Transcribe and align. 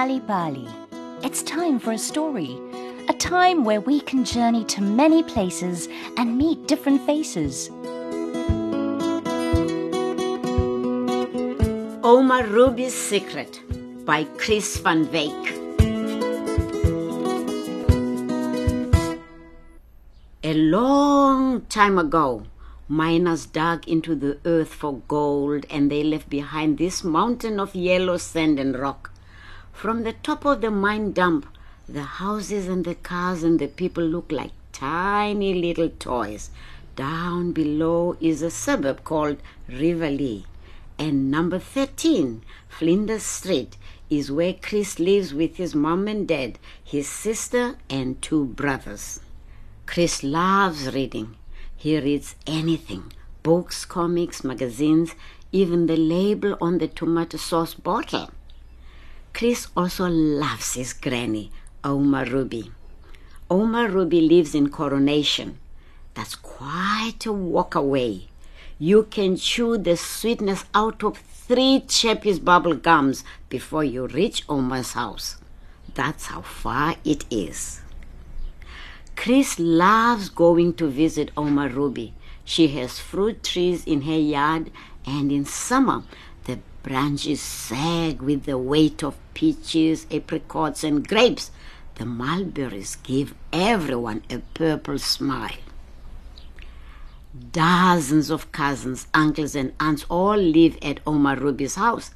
Bali 0.00 0.20
Bali. 0.20 0.66
It's 1.22 1.42
time 1.42 1.78
for 1.78 1.92
a 1.92 1.98
story. 1.98 2.58
A 3.10 3.12
time 3.12 3.64
where 3.64 3.82
we 3.82 4.00
can 4.00 4.24
journey 4.24 4.64
to 4.64 4.80
many 4.80 5.22
places 5.22 5.88
and 6.16 6.38
meet 6.38 6.66
different 6.66 7.04
faces. 7.04 7.68
Ouma 12.12 12.48
Ruby's 12.48 12.94
Secret 12.94 13.60
by 14.06 14.24
Chris 14.38 14.78
van 14.78 15.04
Wyk. 15.08 15.42
A 20.42 20.54
long 20.54 21.60
time 21.68 21.98
ago, 21.98 22.44
miners 22.88 23.44
dug 23.44 23.86
into 23.86 24.14
the 24.14 24.38
earth 24.46 24.72
for 24.72 25.02
gold 25.08 25.66
and 25.68 25.90
they 25.90 26.02
left 26.02 26.30
behind 26.30 26.78
this 26.78 27.04
mountain 27.04 27.60
of 27.60 27.74
yellow 27.74 28.16
sand 28.16 28.58
and 28.58 28.78
rock. 28.78 29.10
From 29.80 30.02
the 30.02 30.12
top 30.12 30.44
of 30.44 30.60
the 30.60 30.70
mine 30.70 31.12
dump, 31.12 31.46
the 31.88 32.02
houses 32.02 32.68
and 32.68 32.84
the 32.84 32.96
cars 32.96 33.42
and 33.42 33.58
the 33.58 33.66
people 33.66 34.04
look 34.04 34.30
like 34.30 34.50
tiny 34.74 35.54
little 35.54 35.88
toys. 35.88 36.50
Down 36.96 37.52
below 37.52 38.14
is 38.20 38.42
a 38.42 38.50
suburb 38.50 39.04
called 39.04 39.38
Riverlea. 39.70 40.44
And 40.98 41.30
number 41.30 41.58
13, 41.58 42.42
Flinders 42.68 43.22
Street, 43.22 43.78
is 44.10 44.30
where 44.30 44.52
Chris 44.52 44.98
lives 44.98 45.32
with 45.32 45.56
his 45.56 45.74
mom 45.74 46.08
and 46.08 46.28
dad, 46.28 46.58
his 46.84 47.08
sister, 47.08 47.76
and 47.88 48.20
two 48.20 48.44
brothers. 48.44 49.20
Chris 49.86 50.22
loves 50.22 50.94
reading. 50.94 51.36
He 51.74 51.98
reads 51.98 52.34
anything 52.46 53.14
books, 53.42 53.86
comics, 53.86 54.44
magazines, 54.44 55.14
even 55.52 55.86
the 55.86 55.96
label 55.96 56.58
on 56.60 56.76
the 56.76 56.88
tomato 56.88 57.38
sauce 57.38 57.72
bottle. 57.72 58.28
Chris 59.32 59.68
also 59.76 60.06
loves 60.08 60.74
his 60.74 60.92
granny, 60.92 61.50
Ouma 61.82 62.30
Ruby. 62.30 62.70
Ouma 63.50 63.92
Ruby 63.92 64.20
lives 64.20 64.54
in 64.54 64.68
Coronation. 64.68 65.58
That's 66.14 66.34
quite 66.34 67.24
a 67.26 67.32
walk 67.32 67.74
away. 67.74 68.28
You 68.78 69.04
can 69.04 69.36
chew 69.36 69.78
the 69.78 69.96
sweetness 69.96 70.64
out 70.74 71.02
of 71.02 71.18
three 71.18 71.82
Chappies 71.86 72.42
bubble 72.44 72.74
gums 72.74 73.24
before 73.48 73.84
you 73.84 74.06
reach 74.06 74.46
Ouma's 74.46 74.92
house. 74.92 75.36
That's 75.94 76.26
how 76.26 76.42
far 76.42 76.96
it 77.04 77.24
is. 77.30 77.80
Chris 79.16 79.58
loves 79.58 80.28
going 80.28 80.74
to 80.74 80.88
visit 80.88 81.34
Ouma 81.34 81.74
Ruby. 81.74 82.14
She 82.44 82.68
has 82.68 82.98
fruit 82.98 83.42
trees 83.42 83.84
in 83.84 84.02
her 84.02 84.18
yard, 84.18 84.70
and 85.06 85.30
in 85.30 85.44
summer, 85.44 86.02
branches 86.82 87.40
sag 87.40 88.22
with 88.22 88.44
the 88.44 88.58
weight 88.58 89.02
of 89.02 89.16
peaches, 89.34 90.06
apricots, 90.10 90.84
and 90.84 91.06
grapes. 91.06 91.50
The 91.96 92.06
mulberries 92.06 92.96
give 92.96 93.34
everyone 93.52 94.22
a 94.30 94.38
purple 94.54 94.98
smile. 94.98 95.58
Dozens 97.52 98.30
of 98.30 98.50
cousins, 98.52 99.06
uncles, 99.14 99.54
and 99.54 99.72
aunts 99.78 100.04
all 100.08 100.36
live 100.36 100.76
at 100.82 101.04
Ouma 101.04 101.38
Ruby's 101.38 101.76
house. 101.76 102.10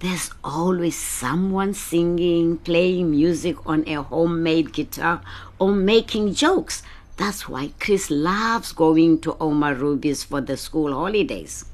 There's 0.00 0.30
always 0.42 0.96
someone 0.96 1.74
singing, 1.74 2.58
playing 2.58 3.10
music 3.10 3.56
on 3.66 3.86
a 3.86 4.02
homemade 4.02 4.72
guitar, 4.72 5.20
or 5.58 5.72
making 5.72 6.34
jokes. 6.34 6.82
That's 7.16 7.48
why 7.48 7.72
Chris 7.80 8.10
loves 8.10 8.72
going 8.72 9.20
to 9.22 9.32
Ouma 9.34 9.78
Ruby's 9.78 10.22
for 10.22 10.40
the 10.40 10.56
school 10.56 10.92
holidays. 10.92 11.64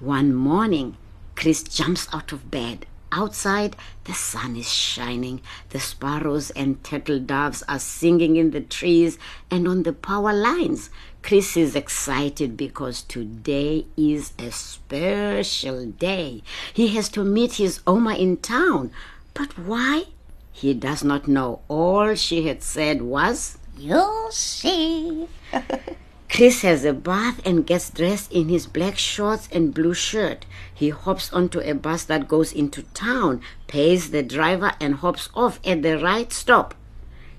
One 0.00 0.32
morning, 0.32 0.96
Chris 1.34 1.64
jumps 1.64 2.06
out 2.12 2.30
of 2.30 2.52
bed. 2.52 2.86
Outside, 3.10 3.74
the 4.04 4.14
sun 4.14 4.54
is 4.54 4.70
shining. 4.72 5.40
The 5.70 5.80
sparrows 5.80 6.50
and 6.50 6.84
turtle 6.84 7.18
doves 7.18 7.64
are 7.68 7.80
singing 7.80 8.36
in 8.36 8.52
the 8.52 8.60
trees 8.60 9.18
and 9.50 9.66
on 9.66 9.82
the 9.82 9.92
power 9.92 10.32
lines. 10.32 10.90
Chris 11.22 11.56
is 11.56 11.74
excited 11.74 12.56
because 12.56 13.02
today 13.02 13.86
is 13.96 14.34
a 14.38 14.52
special 14.52 15.86
day. 15.86 16.44
He 16.72 16.94
has 16.94 17.08
to 17.08 17.24
meet 17.24 17.54
his 17.54 17.80
Ouma 17.80 18.16
in 18.16 18.36
town. 18.36 18.92
But 19.34 19.58
why? 19.58 20.04
He 20.52 20.74
does 20.74 21.02
not 21.02 21.26
know. 21.26 21.62
All 21.66 22.14
she 22.14 22.46
had 22.46 22.62
said 22.62 23.02
was, 23.02 23.58
You'll 23.76 24.30
see. 24.30 25.26
Chris 26.30 26.62
has 26.62 26.84
a 26.84 26.92
bath 26.92 27.40
and 27.44 27.66
gets 27.66 27.90
dressed 27.90 28.30
in 28.30 28.48
his 28.48 28.66
black 28.66 28.98
shorts 28.98 29.48
and 29.50 29.74
blue 29.74 29.94
shirt. 29.94 30.44
He 30.72 30.90
hops 30.90 31.32
onto 31.32 31.60
a 31.60 31.72
bus 31.72 32.04
that 32.04 32.28
goes 32.28 32.52
into 32.52 32.82
town, 32.94 33.40
pays 33.66 34.10
the 34.10 34.22
driver, 34.22 34.72
and 34.78 34.96
hops 34.96 35.30
off 35.34 35.58
at 35.64 35.82
the 35.82 35.98
right 35.98 36.32
stop. 36.32 36.74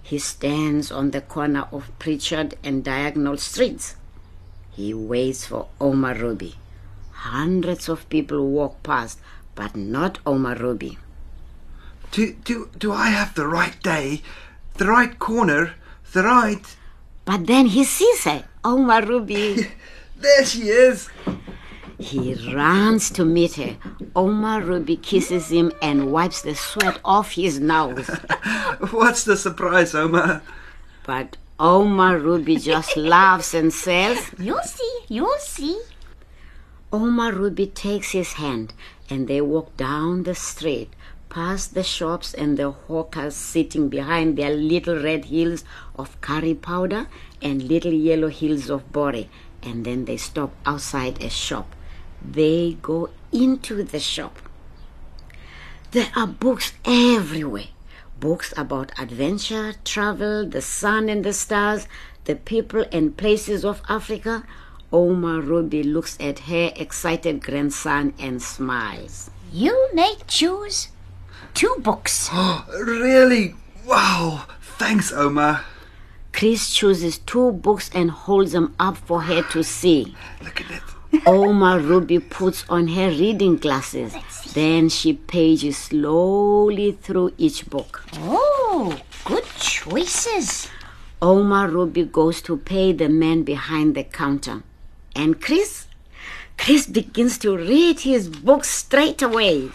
He 0.02 0.18
stands 0.18 0.92
on 0.92 1.12
the 1.12 1.22
corner 1.22 1.68
of 1.72 1.92
Pritchard 2.00 2.56
and 2.64 2.84
Diagonal 2.84 3.38
Streets. 3.38 3.96
He 4.72 4.94
waits 4.94 5.46
for 5.46 5.68
Ouma 5.80 6.20
Ruby. 6.20 6.56
Hundreds 7.12 7.88
of 7.90 8.10
people 8.10 8.48
walk 8.48 8.82
past, 8.82 9.20
but 9.54 9.76
not 9.76 10.18
Ouma 10.26 10.60
Ruby. 10.60 10.98
Do, 12.12 12.34
do, 12.44 12.70
do 12.76 12.92
I 12.92 13.10
have 13.10 13.36
the 13.36 13.46
right 13.46 13.80
day, 13.84 14.24
the 14.76 14.88
right 14.88 15.20
corner, 15.20 15.76
the 16.12 16.24
right. 16.24 16.76
But 17.26 17.46
then 17.46 17.68
he 17.68 17.84
sees 17.84 18.24
her, 18.24 18.46
Ouma 18.64 19.08
Ruby. 19.08 19.68
There 20.18 20.44
she 20.44 20.64
is. 20.64 21.08
He 21.98 22.34
runs 22.54 23.10
to 23.12 23.24
meet 23.24 23.54
her. 23.54 23.78
Ouma 24.18 24.62
Ruby 24.62 24.98
kisses 24.98 25.50
him 25.50 25.72
and 25.82 26.12
wipes 26.12 26.42
the 26.42 26.56
sweat 26.56 27.00
off 27.06 27.32
his 27.32 27.62
nose. 27.62 28.08
What's 28.92 29.24
the 29.24 29.38
surprise, 29.38 29.94
Ouma? 29.94 30.42
But 31.06 31.38
Ouma 31.58 32.22
Ruby 32.22 32.58
just 32.58 32.98
laughs 33.16 33.54
and 33.54 33.72
says, 33.72 34.30
You'll 34.38 34.62
see. 34.64 35.00
You'll 35.08 35.40
see. 35.40 35.80
Ouma 36.92 37.34
Ruby 37.34 37.68
takes 37.68 38.12
his 38.12 38.34
hand 38.34 38.74
and 39.10 39.30
they 39.30 39.40
walk 39.40 39.78
down 39.78 40.24
the 40.24 40.36
street, 40.36 40.90
past 41.30 41.74
the 41.74 41.84
shops 41.84 42.34
and 42.34 42.58
the 42.58 42.72
hawkers 42.72 43.36
sitting 43.36 43.90
behind 43.90 44.38
their 44.38 44.54
little 44.56 45.02
red 45.02 45.26
hills 45.26 45.64
of 45.96 46.20
curry 46.22 46.54
powder 46.54 47.08
and 47.42 47.64
little 47.64 47.94
yellow 47.94 48.30
hills 48.30 48.70
of 48.70 48.92
borrie. 48.92 49.30
And 49.62 49.86
then 49.86 50.06
they 50.06 50.18
stop 50.18 50.54
outside 50.66 51.22
a 51.24 51.30
shop. 51.30 51.76
They 52.22 52.78
go 52.82 53.10
into 53.32 53.84
the 53.84 54.00
shop. 54.00 54.40
There 55.92 56.12
are 56.16 56.28
books 56.28 56.74
everywhere 56.86 57.70
books 58.20 58.54
about 58.58 58.92
adventure, 59.00 59.74
travel, 59.86 60.46
the 60.46 60.62
sun 60.62 61.10
and 61.10 61.24
the 61.24 61.34
stars, 61.34 61.88
the 62.26 62.36
people 62.36 62.86
and 62.92 63.16
places 63.16 63.64
of 63.64 63.82
Africa. 63.88 64.44
Ouma 64.92 65.46
Ruby 65.46 65.84
looks 65.84 66.18
at 66.20 66.40
her 66.40 66.72
excited 66.76 67.44
grandson 67.44 68.14
and 68.20 68.42
smiles. 68.42 69.30
You 69.54 69.90
may 69.94 70.16
choose 70.28 70.90
two 71.54 71.76
books. 71.80 72.30
really? 72.74 73.56
Wow. 73.86 74.46
Thanks, 74.78 75.12
Ouma. 75.12 75.64
Chris 76.32 76.74
chooses 76.74 77.18
two 77.20 77.52
books 77.52 77.90
and 77.94 78.12
holds 78.12 78.54
them 78.54 78.76
up 78.80 78.98
for 78.98 79.22
her 79.24 79.42
to 79.52 79.64
see. 79.64 80.16
Look 80.44 80.62
at 80.62 80.72
it. 80.72 80.84
Ouma 81.26 81.84
Ruby 81.84 82.20
puts 82.20 82.64
on 82.70 82.88
her 82.90 83.10
reading 83.10 83.58
glasses. 83.58 84.16
Then 84.54 84.90
she 84.90 85.14
pages 85.14 85.78
slowly 85.78 86.92
through 86.92 87.34
each 87.38 87.70
book. 87.70 88.04
Oh, 88.14 89.00
good 89.26 89.46
choices. 89.60 90.70
Ouma 91.22 91.72
Ruby 91.72 92.06
goes 92.06 92.42
to 92.44 92.58
pay 92.58 92.94
the 92.94 93.10
man 93.10 93.44
behind 93.44 93.96
the 93.96 94.04
counter. 94.04 94.64
And 95.16 95.42
Chris? 95.42 95.88
Chris 96.58 96.86
begins 96.86 97.38
to 97.40 97.58
read 97.58 98.02
his 98.02 98.30
book 98.30 98.64
straight 98.64 99.22
away. 99.22 99.72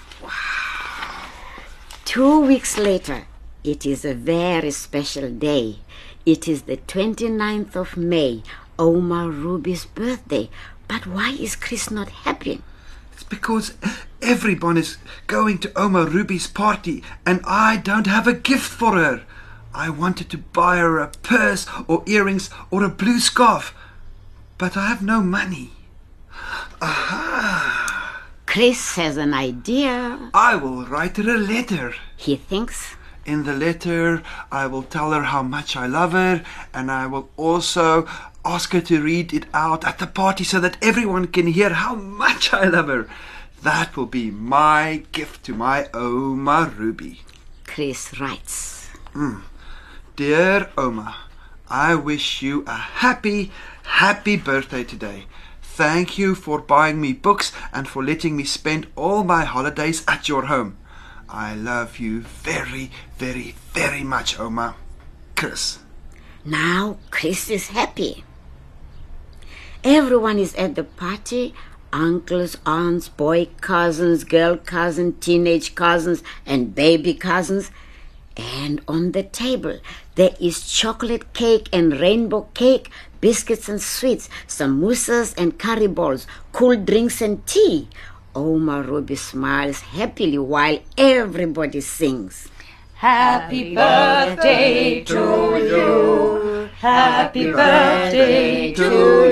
Two 2.14 2.46
weeks 2.46 2.78
later, 2.78 3.26
it 3.64 3.84
is 3.84 4.04
a 4.04 4.14
very 4.14 4.70
special 4.70 5.28
day. 5.30 5.80
It 6.24 6.46
is 6.46 6.62
the 6.62 6.76
29th 6.76 7.74
of 7.74 7.96
May, 7.96 8.44
Ouma 8.78 9.26
Ruby's 9.26 9.84
birthday. 9.84 10.48
But 10.86 11.08
why 11.08 11.30
is 11.30 11.56
Chris 11.56 11.90
not 11.90 12.22
happy? 12.22 12.62
It's 13.12 13.24
because 13.24 13.74
everyone 14.22 14.76
is 14.76 14.96
going 15.26 15.58
to 15.58 15.70
Ouma 15.70 16.08
Ruby's 16.08 16.46
party 16.46 17.02
and 17.26 17.40
I 17.44 17.78
don't 17.78 18.06
have 18.06 18.28
a 18.28 18.32
gift 18.32 18.70
for 18.70 18.92
her. 18.92 19.24
I 19.74 19.90
wanted 19.90 20.30
to 20.30 20.38
buy 20.38 20.76
her 20.76 21.00
a 21.00 21.08
purse 21.08 21.66
or 21.88 22.04
earrings 22.06 22.48
or 22.70 22.84
a 22.84 22.88
blue 22.88 23.18
scarf, 23.18 23.74
but 24.56 24.76
I 24.76 24.86
have 24.86 25.02
no 25.02 25.20
money. 25.20 25.72
Aha! 26.80 27.83
Chris 28.54 28.94
has 28.94 29.16
an 29.16 29.34
idea. 29.34 30.30
I 30.32 30.54
will 30.54 30.86
write 30.86 31.16
her 31.16 31.28
a 31.28 31.36
letter. 31.36 31.92
He 32.16 32.36
thinks. 32.36 32.94
In 33.26 33.42
the 33.42 33.52
letter, 33.52 34.22
I 34.52 34.68
will 34.68 34.84
tell 34.84 35.10
her 35.10 35.24
how 35.24 35.42
much 35.42 35.74
I 35.74 35.88
love 35.88 36.12
her, 36.12 36.44
and 36.72 36.88
I 36.88 37.08
will 37.08 37.28
also 37.36 38.06
ask 38.44 38.70
her 38.70 38.80
to 38.82 39.02
read 39.02 39.34
it 39.34 39.46
out 39.52 39.84
at 39.84 39.98
the 39.98 40.06
party 40.06 40.44
so 40.44 40.60
that 40.60 40.76
everyone 40.80 41.26
can 41.26 41.48
hear 41.48 41.70
how 41.70 41.96
much 41.96 42.52
I 42.52 42.66
love 42.68 42.86
her. 42.86 43.08
That 43.64 43.96
will 43.96 44.06
be 44.06 44.30
my 44.30 45.02
gift 45.10 45.44
to 45.46 45.52
my 45.52 45.88
Ouma 45.92 46.78
Ruby. 46.78 47.22
Chris 47.64 48.20
writes. 48.20 48.88
Mm. 49.14 49.42
Dear 50.14 50.70
Ouma, 50.78 51.12
I 51.68 51.96
wish 51.96 52.40
you 52.40 52.62
a 52.68 52.76
happy, 53.02 53.50
happy 53.82 54.36
birthday 54.36 54.84
today. 54.84 55.24
Thank 55.74 56.18
you 56.18 56.36
for 56.36 56.60
buying 56.60 57.00
me 57.00 57.12
books 57.12 57.50
and 57.72 57.88
for 57.88 58.00
letting 58.00 58.36
me 58.36 58.44
spend 58.44 58.86
all 58.94 59.24
my 59.24 59.44
holidays 59.44 60.04
at 60.06 60.28
your 60.28 60.44
home. 60.46 60.76
I 61.28 61.56
love 61.56 61.98
you 61.98 62.20
very, 62.20 62.92
very, 63.18 63.56
very 63.72 64.04
much, 64.04 64.38
Ouma. 64.38 64.74
Chris. 65.34 65.80
Now 66.44 66.98
Chris 67.10 67.50
is 67.50 67.70
happy. 67.70 68.22
Everyone 69.82 70.38
is 70.38 70.54
at 70.54 70.76
the 70.76 70.84
party 70.84 71.54
uncles, 71.92 72.56
aunts, 72.64 73.08
boy 73.08 73.48
cousins, 73.60 74.22
girl 74.22 74.56
cousins, 74.56 75.16
teenage 75.18 75.74
cousins, 75.74 76.22
and 76.46 76.72
baby 76.72 77.14
cousins. 77.14 77.72
And 78.36 78.80
on 78.86 79.10
the 79.10 79.24
table, 79.24 79.80
there 80.14 80.36
is 80.40 80.70
chocolate 80.70 81.32
cake 81.32 81.68
and 81.72 81.98
rainbow 81.98 82.48
cake, 82.54 82.90
biscuits 83.24 83.70
and 83.70 83.80
sweets, 83.80 84.28
samosas 84.46 85.32
and 85.40 85.58
curry 85.58 85.86
balls, 85.86 86.26
cool 86.52 86.76
drinks 86.76 87.22
and 87.22 87.46
tea. 87.46 87.88
Ouma 88.34 88.86
Ruby 88.86 89.16
smiles 89.16 89.80
happily 89.80 90.36
while 90.36 90.78
everybody 90.98 91.80
sings. 91.80 92.48
Happy 92.92 93.74
birthday 93.74 95.02
to 95.04 95.14
you. 95.72 96.68
Happy 96.76 97.50
birthday 97.50 98.74
to 98.74 98.90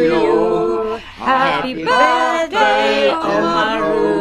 you. 0.09 0.97
Happy 1.21 1.85
birthday, 1.85 3.11
Ouma 3.13 4.12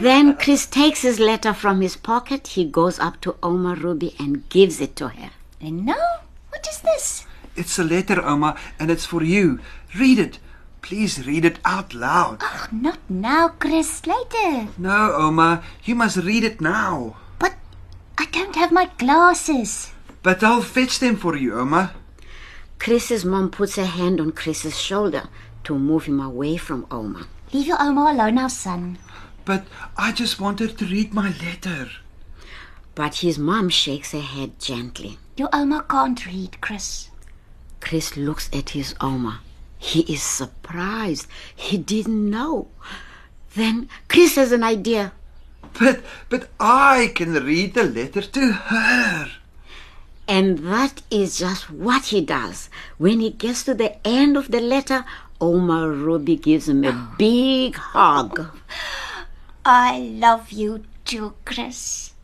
Then 0.00 0.36
Chris 0.36 0.64
takes 0.66 1.02
his 1.02 1.18
letter 1.18 1.52
from 1.52 1.80
his 1.80 1.96
pocket. 1.96 2.48
He 2.48 2.64
goes 2.64 3.00
up 3.00 3.20
to 3.22 3.32
Ouma 3.42 3.74
Ruby 3.82 4.14
and 4.18 4.48
gives 4.48 4.80
it 4.80 4.94
to 4.96 5.08
her. 5.08 5.30
And 5.60 5.84
now, 5.84 6.20
what 6.50 6.64
is 6.70 6.78
this? 6.78 7.26
It's 7.56 7.80
a 7.80 7.84
letter, 7.84 8.16
Ouma, 8.16 8.56
and 8.78 8.92
it's 8.92 9.04
for 9.06 9.24
you. 9.24 9.58
Read 9.98 10.20
it. 10.20 10.38
Please 10.82 11.26
read 11.26 11.44
it 11.44 11.58
out 11.64 11.94
loud. 11.94 12.38
Oh, 12.42 12.68
Not 12.70 13.00
now, 13.08 13.48
Chris. 13.48 14.06
Later. 14.06 14.68
No, 14.78 15.16
Ouma, 15.18 15.64
you 15.84 15.96
must 15.96 16.18
read 16.18 16.44
it 16.44 16.60
now. 16.60 17.16
But 17.40 17.54
I 18.16 18.26
don't 18.26 18.54
have 18.54 18.70
my 18.70 18.88
glasses. 18.98 19.90
But 20.22 20.44
I'll 20.44 20.62
fetch 20.62 21.00
them 21.00 21.16
for 21.16 21.36
you, 21.36 21.54
Ouma. 21.54 21.90
Chris's 22.78 23.24
mom 23.24 23.50
puts 23.50 23.74
her 23.74 23.84
hand 23.86 24.20
on 24.20 24.30
Chris's 24.30 24.78
shoulder 24.78 25.28
to 25.64 25.76
move 25.76 26.04
him 26.04 26.20
away 26.20 26.56
from 26.56 26.86
Ouma. 26.86 27.26
Leave 27.52 27.66
your 27.66 27.78
Ouma 27.78 28.12
alone 28.14 28.36
now, 28.36 28.46
son. 28.48 28.98
But 29.48 29.64
I 29.96 30.12
just 30.12 30.38
wanted 30.38 30.76
to 30.76 30.84
read 30.84 31.14
my 31.14 31.32
letter. 31.42 31.88
But 32.94 33.24
his 33.24 33.38
mom 33.38 33.70
shakes 33.70 34.12
her 34.12 34.20
head 34.20 34.58
gently. 34.58 35.16
Your 35.38 35.48
Ouma 35.48 35.88
can't 35.88 36.26
read, 36.26 36.60
Chris. 36.60 37.08
Chris 37.80 38.14
looks 38.14 38.50
at 38.52 38.76
his 38.76 38.92
Ouma. 39.00 39.38
He 39.78 40.00
is 40.00 40.22
surprised. 40.22 41.28
He 41.56 41.78
didn't 41.78 42.28
know. 42.28 42.68
Then 43.54 43.88
Chris 44.08 44.34
has 44.34 44.52
an 44.52 44.62
idea. 44.62 45.12
But 45.80 46.02
but 46.28 46.50
I 46.60 47.12
can 47.14 47.32
read 47.32 47.72
the 47.72 47.84
letter 47.84 48.20
to 48.20 48.52
her. 48.52 49.30
And 50.28 50.58
that 50.58 51.00
is 51.10 51.38
just 51.38 51.70
what 51.70 52.12
he 52.12 52.20
does. 52.20 52.68
When 52.98 53.20
he 53.20 53.30
gets 53.30 53.62
to 53.64 53.72
the 53.72 53.96
end 54.06 54.36
of 54.36 54.50
the 54.50 54.60
letter, 54.60 55.06
Ouma 55.40 55.88
Ruby 55.88 56.36
gives 56.36 56.68
him 56.68 56.84
a 56.84 56.92
big 57.18 57.76
hug. 57.76 58.46
I 59.70 59.98
love 59.98 60.50
you 60.50 60.84
too, 61.04 61.34
Chris. 61.44 62.14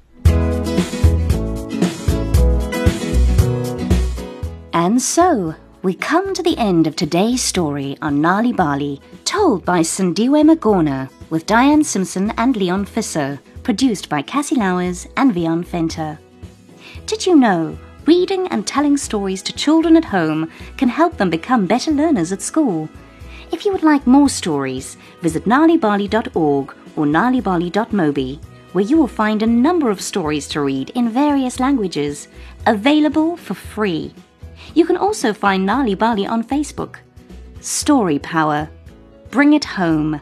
And 4.72 5.02
so, 5.02 5.54
we 5.82 5.92
come 5.92 6.32
to 6.32 6.42
the 6.42 6.56
end 6.56 6.86
of 6.86 6.96
today's 6.96 7.42
story 7.42 7.98
on 8.00 8.22
Nal'ibali, 8.22 8.98
told 9.26 9.62
by 9.66 9.80
Sandiwe 9.80 10.42
Magorna, 10.42 11.10
with 11.28 11.44
Diane 11.44 11.84
Simpson 11.84 12.30
and 12.38 12.56
Leon 12.56 12.86
Fisser, 12.86 13.38
produced 13.62 14.08
by 14.08 14.22
Cassie 14.22 14.54
Lowers 14.54 15.06
and 15.18 15.34
Vion 15.34 15.66
Fenter. 15.66 16.18
Did 17.04 17.26
you 17.26 17.36
know 17.36 17.78
reading 18.06 18.48
and 18.48 18.66
telling 18.66 18.96
stories 18.96 19.42
to 19.42 19.52
children 19.52 19.98
at 19.98 20.06
home 20.06 20.50
can 20.78 20.88
help 20.88 21.18
them 21.18 21.28
become 21.28 21.66
better 21.66 21.90
learners 21.90 22.32
at 22.32 22.40
school? 22.40 22.88
If 23.52 23.66
you 23.66 23.72
would 23.72 23.82
like 23.82 24.06
more 24.06 24.30
stories, 24.30 24.96
visit 25.20 25.44
nalibali.org 25.44 26.74
or 26.96 27.06
nalibali.mobi, 27.06 28.38
where 28.72 28.84
you 28.84 28.96
will 28.96 29.06
find 29.06 29.42
a 29.42 29.46
number 29.46 29.90
of 29.90 30.00
stories 30.00 30.48
to 30.48 30.60
read 30.60 30.90
in 30.90 31.08
various 31.08 31.60
languages, 31.60 32.28
available 32.66 33.36
for 33.36 33.54
free. 33.54 34.12
You 34.74 34.84
can 34.84 34.96
also 34.96 35.32
find 35.32 35.68
Nal'ibali 35.68 36.28
on 36.28 36.42
Facebook. 36.42 36.96
Story 37.60 38.18
Power. 38.18 38.68
Bring 39.30 39.52
it 39.52 39.64
home. 39.64 40.20